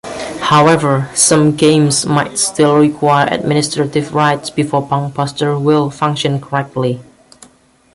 However, 0.41 1.11
some 1.13 1.55
games 1.55 2.07
might 2.07 2.39
still 2.39 2.75
require 2.77 3.29
administrative 3.31 4.15
rights 4.15 4.49
before 4.49 4.81
PunkBuster 4.87 5.61
will 5.61 5.91
function 5.91 6.41
correctly. 6.41 6.99